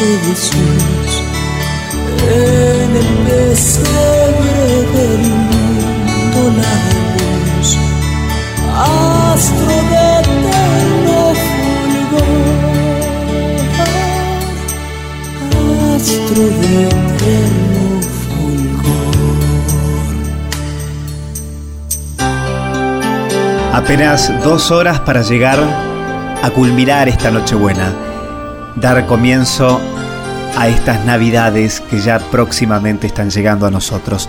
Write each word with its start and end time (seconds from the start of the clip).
niño 0.00 0.18
Jesús, 0.28 1.22
en 2.22 2.96
el 2.96 3.06
pesebre 3.26 4.64
del 4.94 5.22
mundo 5.30 6.40
la 6.56 6.74
luz, 7.16 7.68
astro 8.76 9.66
de 9.66 10.08
eterno 10.20 11.18
fulgor. 11.44 12.40
astro 15.96 16.44
de 16.44 16.84
eterno. 16.84 17.80
Apenas 23.72 24.32
dos 24.42 24.70
horas 24.70 25.00
para 25.00 25.22
llegar 25.22 25.58
a 26.42 26.50
culminar 26.50 27.08
esta 27.08 27.30
Nochebuena, 27.30 27.92
dar 28.76 29.06
comienzo 29.06 29.80
a 30.60 30.68
estas 30.68 31.04
Navidades 31.06 31.80
que 31.80 32.00
ya 32.00 32.18
próximamente 32.18 33.06
están 33.06 33.30
llegando 33.30 33.66
a 33.66 33.70
nosotros. 33.70 34.28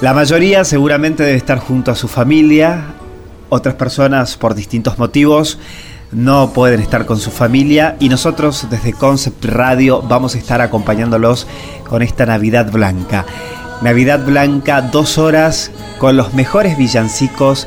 La 0.00 0.12
mayoría 0.12 0.64
seguramente 0.64 1.22
debe 1.22 1.38
estar 1.38 1.58
junto 1.58 1.92
a 1.92 1.94
su 1.94 2.08
familia, 2.08 2.94
otras 3.48 3.76
personas 3.76 4.36
por 4.36 4.54
distintos 4.54 4.98
motivos 4.98 5.58
no 6.14 6.52
pueden 6.52 6.80
estar 6.80 7.06
con 7.06 7.18
su 7.18 7.30
familia 7.30 7.96
y 7.98 8.08
nosotros 8.08 8.68
desde 8.70 8.92
Concept 8.92 9.44
Radio 9.46 10.00
vamos 10.00 10.34
a 10.34 10.38
estar 10.38 10.60
acompañándolos 10.60 11.46
con 11.88 12.02
esta 12.02 12.24
Navidad 12.24 12.70
Blanca. 12.70 13.26
Navidad 13.82 14.24
Blanca, 14.24 14.80
dos 14.80 15.18
horas 15.18 15.72
con 15.98 16.16
los 16.16 16.32
mejores 16.32 16.78
villancicos, 16.78 17.66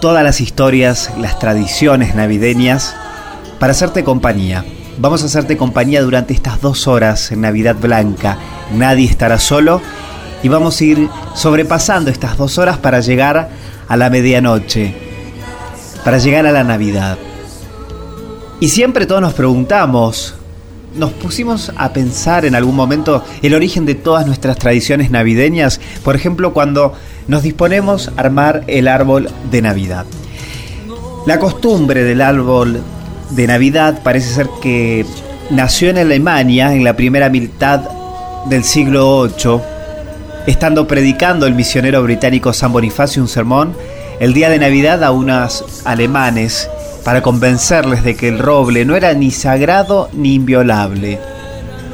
todas 0.00 0.22
las 0.22 0.40
historias, 0.40 1.10
las 1.18 1.38
tradiciones 1.40 2.14
navideñas, 2.14 2.94
para 3.58 3.72
hacerte 3.72 4.04
compañía. 4.04 4.64
Vamos 5.02 5.24
a 5.24 5.26
hacerte 5.26 5.56
compañía 5.56 6.00
durante 6.00 6.32
estas 6.32 6.60
dos 6.60 6.86
horas 6.86 7.32
en 7.32 7.40
Navidad 7.40 7.74
Blanca. 7.74 8.38
Nadie 8.72 9.10
estará 9.10 9.40
solo 9.40 9.82
y 10.44 10.48
vamos 10.48 10.80
a 10.80 10.84
ir 10.84 11.08
sobrepasando 11.34 12.08
estas 12.08 12.36
dos 12.38 12.56
horas 12.56 12.78
para 12.78 13.00
llegar 13.00 13.50
a 13.88 13.96
la 13.96 14.10
medianoche, 14.10 14.94
para 16.04 16.18
llegar 16.18 16.46
a 16.46 16.52
la 16.52 16.62
Navidad. 16.62 17.18
Y 18.60 18.68
siempre 18.68 19.04
todos 19.06 19.20
nos 19.20 19.34
preguntamos, 19.34 20.36
nos 20.94 21.10
pusimos 21.14 21.72
a 21.76 21.92
pensar 21.92 22.44
en 22.44 22.54
algún 22.54 22.76
momento 22.76 23.24
el 23.42 23.54
origen 23.54 23.84
de 23.84 23.96
todas 23.96 24.24
nuestras 24.24 24.56
tradiciones 24.56 25.10
navideñas, 25.10 25.80
por 26.04 26.14
ejemplo 26.14 26.52
cuando 26.52 26.92
nos 27.26 27.42
disponemos 27.42 28.12
a 28.16 28.20
armar 28.20 28.62
el 28.68 28.86
árbol 28.86 29.28
de 29.50 29.62
Navidad. 29.62 30.06
La 31.26 31.40
costumbre 31.40 32.04
del 32.04 32.20
árbol 32.20 32.80
de 33.34 33.46
Navidad 33.46 34.00
parece 34.02 34.34
ser 34.34 34.48
que 34.60 35.06
nació 35.50 35.90
en 35.90 35.98
Alemania 35.98 36.74
en 36.74 36.84
la 36.84 36.96
primera 36.96 37.28
mitad 37.28 37.80
del 38.46 38.64
siglo 38.64 39.28
VIII, 39.28 39.60
estando 40.46 40.86
predicando 40.86 41.46
el 41.46 41.54
misionero 41.54 42.02
británico 42.02 42.52
San 42.52 42.72
Bonifacio 42.72 43.22
un 43.22 43.28
sermón 43.28 43.74
el 44.20 44.34
día 44.34 44.50
de 44.50 44.58
Navidad 44.58 45.02
a 45.02 45.10
unos 45.10 45.64
alemanes 45.84 46.68
para 47.04 47.22
convencerles 47.22 48.04
de 48.04 48.16
que 48.16 48.28
el 48.28 48.38
roble 48.38 48.84
no 48.84 48.96
era 48.96 49.14
ni 49.14 49.30
sagrado 49.30 50.08
ni 50.12 50.34
inviolable. 50.34 51.18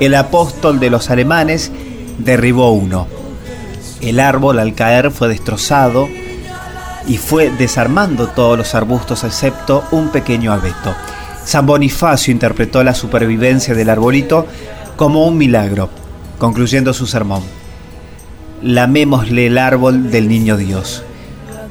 El 0.01 0.15
apóstol 0.15 0.81
de 0.81 0.91
los 0.91 1.11
alemanes 1.11 1.71
derribó 2.19 2.73
uno. 2.73 3.07
El 4.01 4.21
árbol 4.21 4.59
al 4.59 4.75
caer 4.75 5.11
fue 5.11 5.29
destrozado 5.29 6.09
y 7.07 7.17
fue 7.17 7.51
desarmando 7.51 8.29
todos 8.29 8.59
los 8.59 8.75
arbustos 8.75 9.25
excepto 9.25 9.85
un 9.93 10.11
pequeño 10.11 10.53
abeto. 10.53 10.95
San 11.45 11.67
Bonifacio 11.67 12.33
interpretó 12.33 12.83
la 12.85 12.95
supervivencia 12.95 13.75
del 13.75 13.91
arbolito 13.91 14.47
como 14.97 15.27
un 15.27 15.39
milagro, 15.39 15.91
concluyendo 16.39 16.93
su 16.93 17.07
sermón. 17.07 17.43
Lamémosle 18.63 19.47
el 19.47 19.59
árbol 19.59 20.11
del 20.11 20.29
niño 20.29 20.57
Dios. 20.57 21.05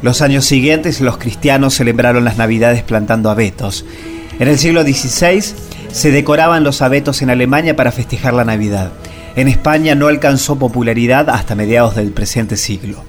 Los 0.01 0.22
años 0.22 0.45
siguientes 0.45 1.01
los 1.01 1.17
cristianos 1.17 1.73
celebraron 1.73 2.23
las 2.23 2.38
Navidades 2.38 2.83
plantando 2.83 3.29
abetos. 3.29 3.85
En 4.39 4.47
el 4.47 4.59
siglo 4.59 4.83
XVI 4.83 5.41
se 5.91 6.11
decoraban 6.11 6.63
los 6.63 6.81
abetos 6.81 7.22
en 7.22 7.29
Alemania 7.29 7.75
para 7.75 7.91
festejar 7.91 8.33
la 8.33 8.45
Navidad. 8.45 8.91
En 9.35 9.47
España 9.47 9.95
no 9.95 10.07
alcanzó 10.07 10.57
popularidad 10.57 11.29
hasta 11.29 11.56
mediados 11.56 11.95
del 11.95 12.11
presente 12.11 12.57
siglo. 12.57 13.06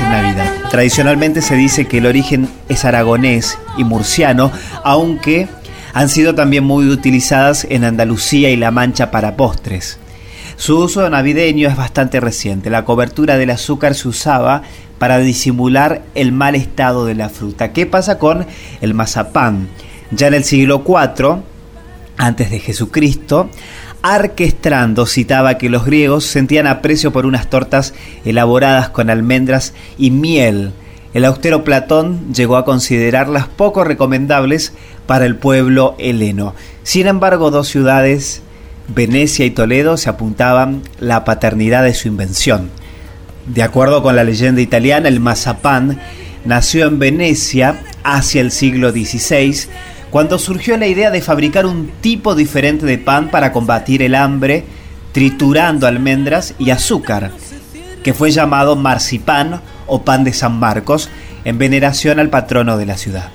En 0.00 0.10
Navidad. 0.10 0.52
Tradicionalmente 0.70 1.42
se 1.42 1.56
dice 1.56 1.86
que 1.86 1.98
el 1.98 2.06
origen 2.06 2.48
es 2.68 2.84
aragonés 2.84 3.58
y 3.76 3.84
murciano, 3.84 4.52
aunque 4.84 5.48
han 5.92 6.08
sido 6.08 6.34
también 6.34 6.64
muy 6.64 6.88
utilizadas 6.88 7.66
en 7.68 7.84
Andalucía 7.84 8.50
y 8.50 8.56
La 8.56 8.70
Mancha 8.70 9.10
para 9.10 9.36
postres. 9.36 9.98
Su 10.56 10.78
uso 10.78 11.08
navideño 11.08 11.68
es 11.68 11.76
bastante 11.76 12.20
reciente. 12.20 12.70
La 12.70 12.84
cobertura 12.84 13.38
del 13.38 13.50
azúcar 13.50 13.94
se 13.94 14.08
usaba 14.08 14.62
para 14.98 15.18
disimular 15.18 16.02
el 16.14 16.32
mal 16.32 16.54
estado 16.54 17.06
de 17.06 17.14
la 17.14 17.28
fruta. 17.28 17.72
¿Qué 17.72 17.86
pasa 17.86 18.18
con 18.18 18.46
el 18.80 18.94
mazapán? 18.94 19.68
Ya 20.10 20.28
en 20.28 20.34
el 20.34 20.44
siglo 20.44 20.84
IV 20.86 21.42
antes 22.18 22.50
de 22.50 22.58
Jesucristo, 22.58 23.48
Arquestrando 24.02 25.06
citaba 25.06 25.58
que 25.58 25.68
los 25.68 25.84
griegos 25.84 26.24
sentían 26.24 26.68
aprecio 26.68 27.12
por 27.12 27.26
unas 27.26 27.50
tortas 27.50 27.94
elaboradas 28.24 28.90
con 28.90 29.10
almendras 29.10 29.74
y 29.98 30.12
miel. 30.12 30.72
El 31.14 31.24
austero 31.24 31.64
Platón 31.64 32.32
llegó 32.32 32.56
a 32.56 32.64
considerarlas 32.64 33.48
poco 33.48 33.82
recomendables 33.82 34.72
para 35.06 35.26
el 35.26 35.34
pueblo 35.36 35.96
heleno. 35.98 36.54
Sin 36.84 37.08
embargo, 37.08 37.50
dos 37.50 37.66
ciudades, 37.66 38.42
Venecia 38.86 39.44
y 39.44 39.50
Toledo, 39.50 39.96
se 39.96 40.10
apuntaban 40.10 40.82
la 41.00 41.24
paternidad 41.24 41.82
de 41.82 41.94
su 41.94 42.06
invención. 42.06 42.70
De 43.46 43.62
acuerdo 43.62 44.02
con 44.02 44.14
la 44.14 44.24
leyenda 44.24 44.60
italiana, 44.60 45.08
el 45.08 45.18
mazapán 45.18 45.98
nació 46.44 46.86
en 46.86 46.98
Venecia 46.98 47.82
hacia 48.04 48.42
el 48.42 48.52
siglo 48.52 48.92
XVI 48.92 49.66
cuando 50.10 50.38
surgió 50.38 50.76
la 50.76 50.86
idea 50.86 51.10
de 51.10 51.20
fabricar 51.20 51.66
un 51.66 51.90
tipo 52.00 52.34
diferente 52.34 52.86
de 52.86 52.98
pan 52.98 53.30
para 53.30 53.52
combatir 53.52 54.02
el 54.02 54.14
hambre, 54.14 54.64
triturando 55.12 55.86
almendras 55.86 56.54
y 56.58 56.70
azúcar, 56.70 57.32
que 58.02 58.14
fue 58.14 58.30
llamado 58.30 58.76
marcipán 58.76 59.60
o 59.86 60.02
pan 60.02 60.24
de 60.24 60.32
San 60.32 60.58
Marcos, 60.58 61.10
en 61.44 61.58
veneración 61.58 62.18
al 62.18 62.30
patrono 62.30 62.78
de 62.78 62.86
la 62.86 62.96
ciudad. 62.96 63.30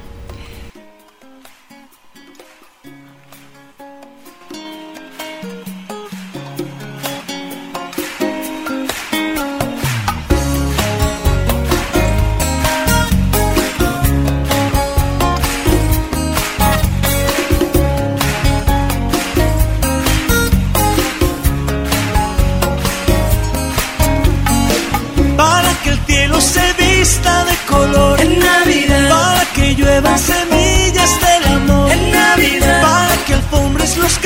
слышно, 33.93 34.22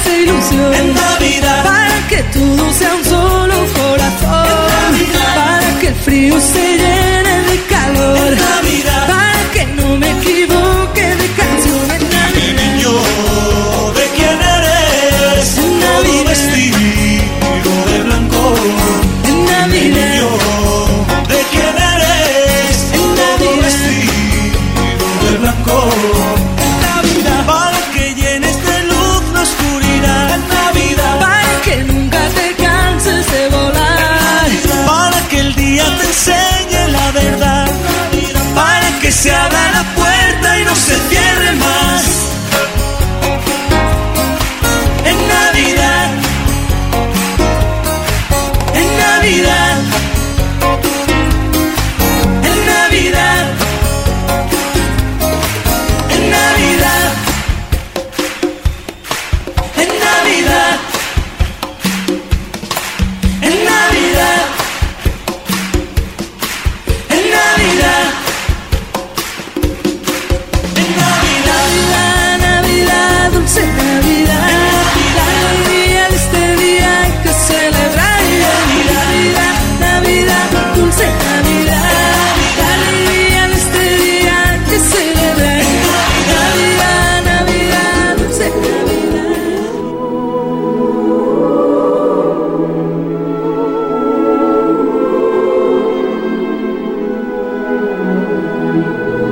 esperanza 0.00 0.10
e 0.10 0.22
ilusión. 0.22 0.74
En 0.74 0.94
Navidad. 0.94 1.64
Para 1.64 2.08
que 2.08 2.22
todo 2.34 2.72
sea 2.72 2.94
un 2.94 3.04
solo 3.04 3.54
corazón. 3.74 4.46
En 4.94 5.02
Navidad. 5.02 5.34
Para 5.34 5.80
que 5.80 5.88
el 5.88 5.94
frío 5.94 6.40
sea 6.40 6.59
realidad. 49.30 49.59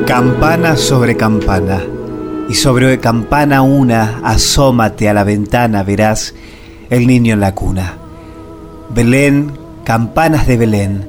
Campana 0.08 0.74
sobre 0.78 1.18
campana, 1.18 1.82
y 2.48 2.54
sobre 2.54 2.98
campana 2.98 3.60
una, 3.60 4.22
asómate 4.24 5.06
a 5.06 5.12
la 5.12 5.22
ventana, 5.22 5.82
verás 5.82 6.34
el 6.88 7.06
niño 7.06 7.34
en 7.34 7.40
la 7.40 7.54
cuna. 7.54 7.98
Belén, 8.88 9.52
campanas 9.84 10.46
de 10.46 10.56
Belén, 10.56 11.08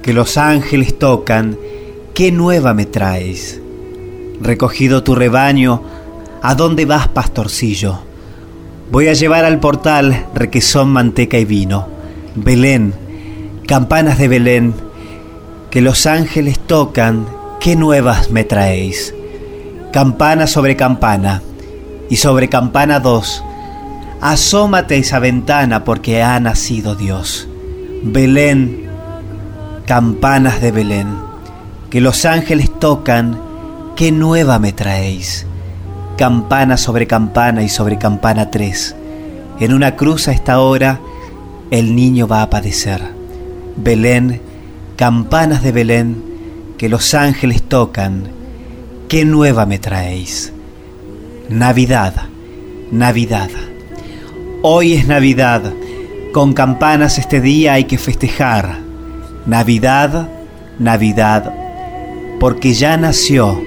que 0.00 0.12
los 0.12 0.36
ángeles 0.36 0.96
tocan, 0.96 1.58
¿qué 2.14 2.30
nueva 2.30 2.72
me 2.72 2.86
traes? 2.86 3.60
Recogido 4.40 5.02
tu 5.02 5.16
rebaño, 5.16 5.82
¿a 6.40 6.54
dónde 6.54 6.84
vas, 6.84 7.08
pastorcillo? 7.08 7.98
Voy 8.92 9.08
a 9.08 9.14
llevar 9.14 9.44
al 9.44 9.58
portal 9.58 10.24
requesón, 10.36 10.90
manteca 10.90 11.36
y 11.36 11.44
vino. 11.44 11.88
Belén, 12.36 12.94
campanas 13.66 14.18
de 14.18 14.28
Belén, 14.28 14.72
que 15.68 15.80
los 15.80 16.06
ángeles 16.06 16.60
tocan, 16.60 17.35
¿qué 17.60 17.76
nuevas 17.76 18.30
me 18.30 18.44
traéis? 18.44 19.14
Campana 19.92 20.46
sobre 20.46 20.76
campana, 20.76 21.42
y 22.08 22.16
sobre 22.16 22.48
campana 22.48 23.00
dos, 23.00 23.42
asómate 24.20 24.98
esa 24.98 25.18
ventana 25.18 25.84
porque 25.84 26.22
ha 26.22 26.38
nacido 26.40 26.94
Dios. 26.94 27.48
Belén, 28.02 28.88
campanas 29.86 30.60
de 30.60 30.72
Belén, 30.72 31.08
que 31.90 32.00
los 32.00 32.24
ángeles 32.24 32.70
tocan, 32.78 33.40
¿qué 33.96 34.12
nueva 34.12 34.58
me 34.58 34.72
traéis? 34.72 35.46
Campana 36.16 36.76
sobre 36.76 37.06
campana 37.06 37.62
y 37.62 37.68
sobre 37.68 37.98
campana 37.98 38.50
tres. 38.50 38.94
En 39.58 39.72
una 39.72 39.96
cruz 39.96 40.28
a 40.28 40.32
esta 40.32 40.60
hora 40.60 41.00
el 41.70 41.96
niño 41.96 42.28
va 42.28 42.42
a 42.42 42.50
padecer. 42.50 43.02
Belén, 43.76 44.40
campanas 44.96 45.62
de 45.62 45.72
Belén, 45.72 46.22
que 46.78 46.88
los 46.88 47.14
ángeles 47.14 47.62
tocan, 47.62 48.28
¿qué 49.08 49.24
nueva 49.24 49.66
me 49.66 49.78
traéis? 49.78 50.52
Navidad, 51.48 52.14
Navidad. 52.90 53.50
Hoy 54.62 54.94
es 54.94 55.06
Navidad, 55.06 55.72
con 56.32 56.52
campanas 56.52 57.18
este 57.18 57.40
día 57.40 57.74
hay 57.74 57.84
que 57.84 57.98
festejar. 57.98 58.78
Navidad, 59.46 60.28
Navidad, 60.78 61.54
porque 62.40 62.74
ya 62.74 62.96
nació 62.96 63.60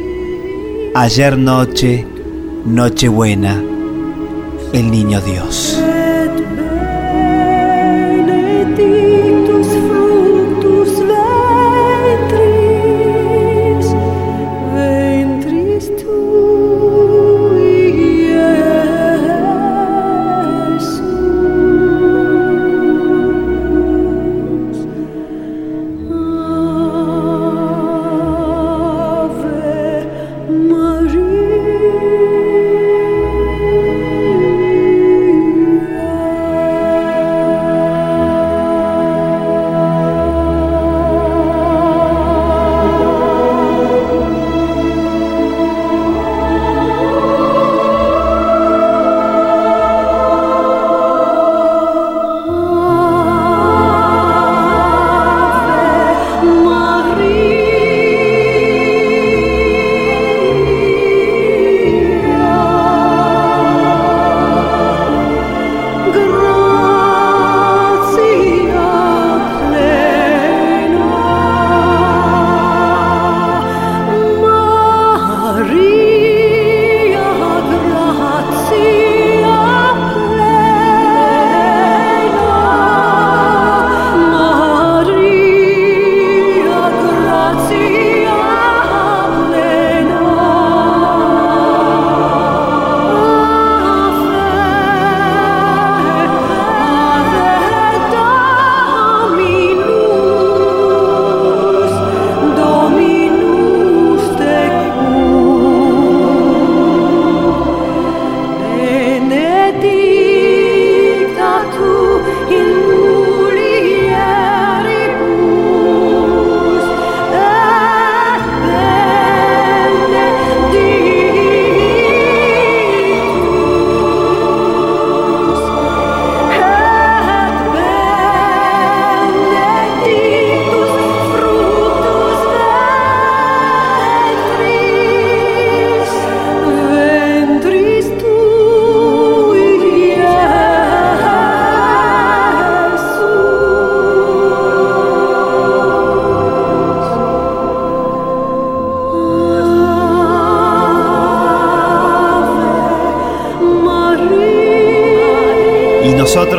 ayer 0.93 1.37
noche, 1.37 2.05
Nochebuena, 2.65 3.63
el 4.73 4.91
niño 4.91 5.21
Dios. 5.21 5.81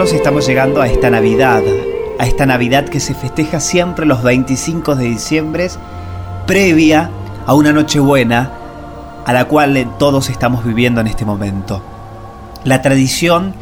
Estamos 0.09 0.47
llegando 0.47 0.81
a 0.81 0.89
esta 0.89 1.11
Navidad, 1.11 1.63
a 2.19 2.27
esta 2.27 2.47
Navidad 2.47 2.89
que 2.89 3.01
se 3.01 3.13
festeja 3.13 3.61
siempre 3.61 4.07
los 4.07 4.23
25 4.23 4.97
de 4.97 5.05
diciembre, 5.05 5.69
previa 6.47 7.11
a 7.47 7.53
una 7.53 7.71
Nochebuena 7.75 8.51
a 9.27 9.33
la 9.35 9.45
cual 9.45 9.95
todos 9.99 10.31
estamos 10.31 10.65
viviendo 10.65 11.03
en 11.03 11.07
este 11.07 11.27
momento. 11.27 11.83
La 12.65 12.81
tradición 12.81 13.53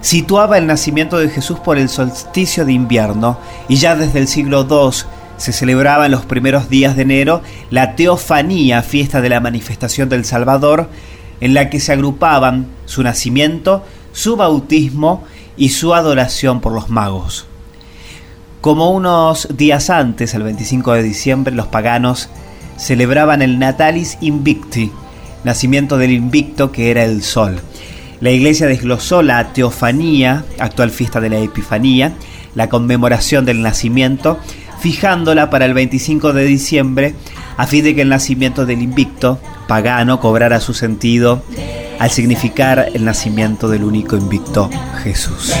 situaba 0.00 0.56
el 0.56 0.66
nacimiento 0.66 1.18
de 1.18 1.28
Jesús 1.28 1.60
por 1.60 1.76
el 1.76 1.90
solsticio 1.90 2.64
de 2.64 2.72
invierno 2.72 3.38
y 3.68 3.76
ya 3.76 3.94
desde 3.94 4.18
el 4.18 4.28
siglo 4.28 4.66
II 4.68 4.96
se 5.36 5.52
celebraba 5.52 6.06
en 6.06 6.12
los 6.12 6.24
primeros 6.24 6.70
días 6.70 6.96
de 6.96 7.02
enero 7.02 7.42
la 7.70 7.96
Teofanía, 7.96 8.80
fiesta 8.82 9.20
de 9.20 9.28
la 9.28 9.40
manifestación 9.40 10.08
del 10.08 10.24
Salvador, 10.24 10.88
en 11.42 11.52
la 11.52 11.68
que 11.68 11.80
se 11.80 11.92
agrupaban 11.92 12.66
su 12.86 13.02
nacimiento, 13.02 13.84
su 14.12 14.36
bautismo 14.36 15.24
y 15.56 15.70
su 15.70 15.94
adoración 15.94 16.60
por 16.60 16.72
los 16.72 16.88
magos. 16.88 17.46
Como 18.60 18.90
unos 18.90 19.48
días 19.56 19.90
antes, 19.90 20.34
el 20.34 20.44
25 20.44 20.92
de 20.92 21.02
diciembre, 21.02 21.54
los 21.54 21.66
paganos 21.66 22.28
celebraban 22.76 23.42
el 23.42 23.58
Natalis 23.58 24.18
Invicti, 24.20 24.92
nacimiento 25.44 25.98
del 25.98 26.12
invicto 26.12 26.70
que 26.70 26.90
era 26.90 27.04
el 27.04 27.22
sol. 27.22 27.60
La 28.20 28.30
iglesia 28.30 28.68
desglosó 28.68 29.22
la 29.22 29.52
teofanía, 29.52 30.44
actual 30.60 30.90
fiesta 30.90 31.20
de 31.20 31.30
la 31.30 31.38
Epifanía, 31.38 32.12
la 32.54 32.68
conmemoración 32.68 33.44
del 33.44 33.62
nacimiento, 33.62 34.38
fijándola 34.80 35.50
para 35.50 35.64
el 35.64 35.74
25 35.74 36.32
de 36.32 36.44
diciembre 36.44 37.14
a 37.56 37.66
fin 37.66 37.84
de 37.84 37.94
que 37.94 38.02
el 38.02 38.08
nacimiento 38.08 38.66
del 38.66 38.82
invicto 38.82 39.38
pagano 39.68 40.20
cobrara 40.20 40.60
su 40.60 40.74
sentido 40.74 41.42
al 42.02 42.10
significar 42.10 42.88
el 42.94 43.04
nacimiento 43.04 43.68
del 43.68 43.84
único 43.84 44.16
invicto 44.16 44.68
Jesús. 45.04 45.52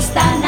están 0.00 0.39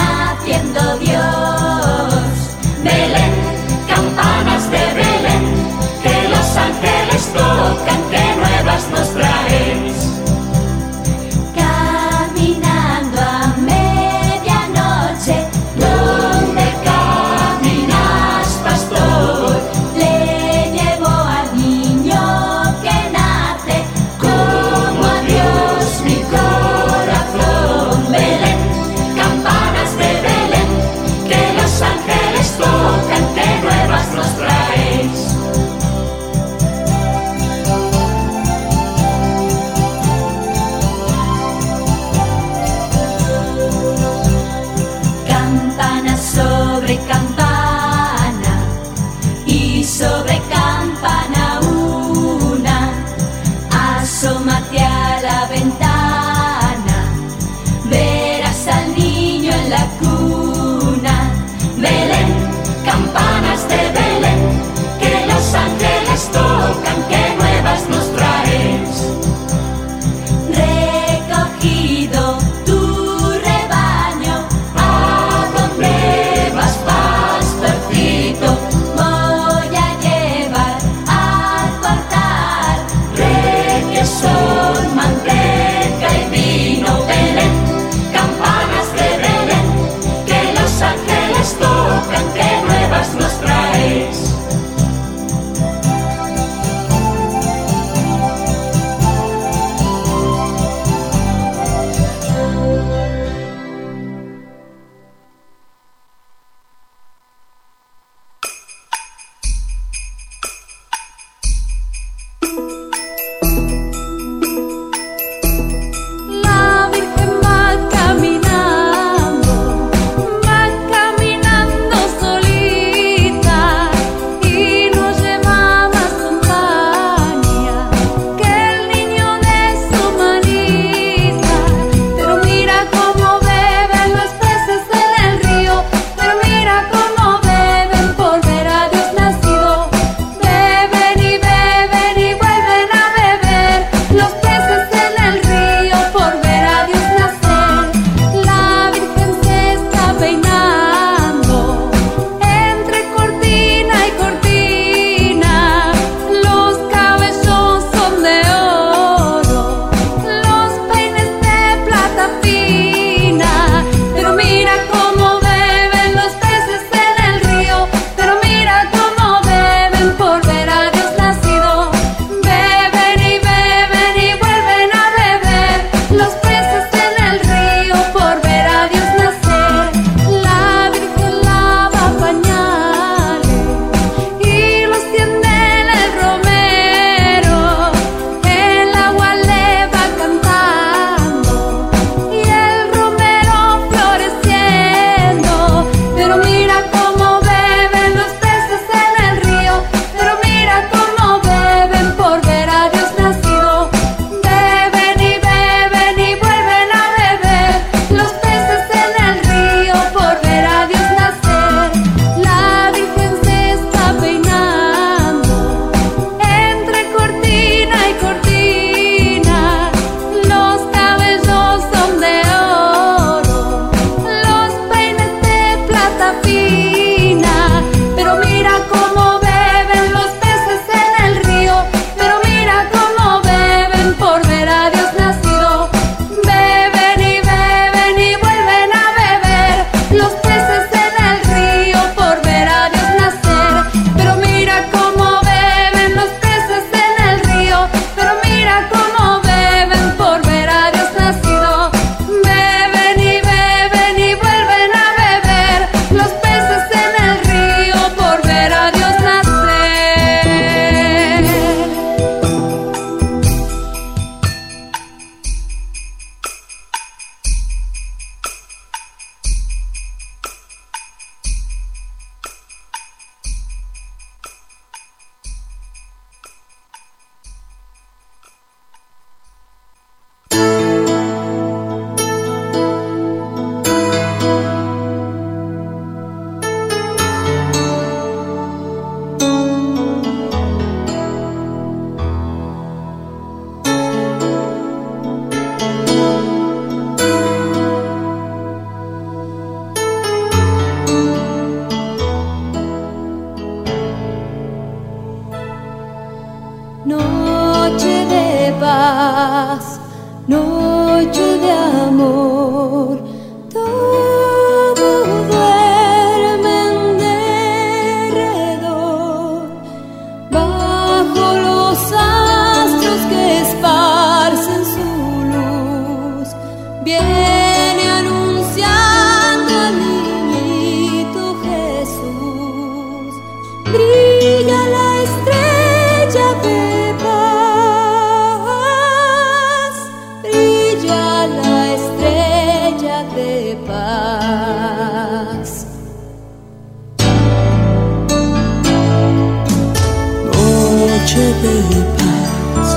noche 351.33 351.47
de 351.63 351.77
paz, 352.19 352.89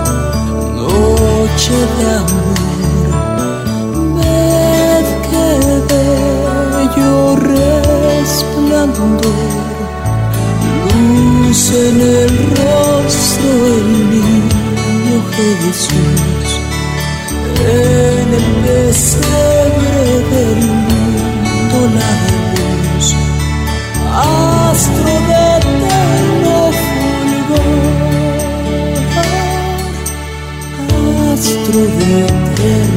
noche 0.76 1.78
de 1.98 2.06
amor. 2.20 2.60
Ved 4.16 5.08
que 5.26 5.50
bello 5.90 7.16
resplandor, 8.16 8.70
luz 10.92 11.62
en 11.72 11.98
el 12.02 12.34
rostro 12.58 13.50
del 13.64 13.88
niño 14.10 15.18
Jesús, 15.36 16.50
en 17.62 18.28
el 18.34 18.48
pesebre 18.64 20.04
del 20.32 20.62
mundo 20.88 21.78
la 21.96 22.12
luz, 22.52 23.06
astro 24.72 25.25
outro 31.66 31.80
vem 31.82 32.95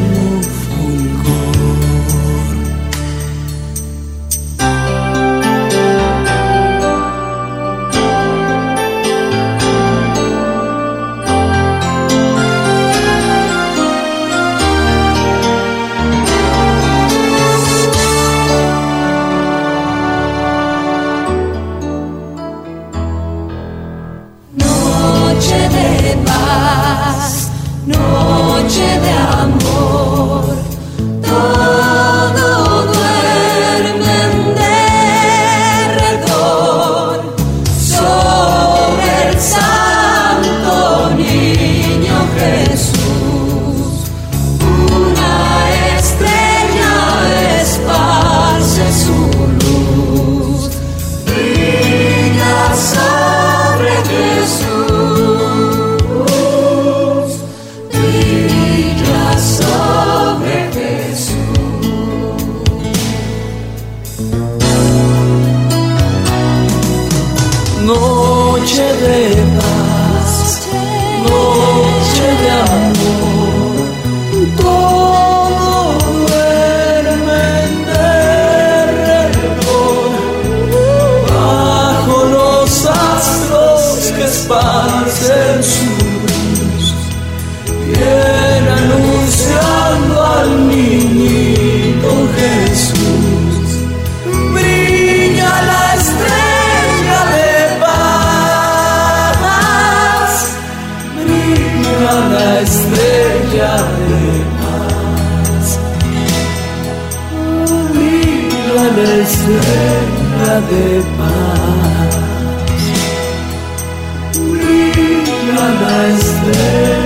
cada 115.68 116.08
estrela. 116.08 116.97